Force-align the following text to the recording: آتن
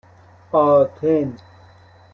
آتن 0.51 1.33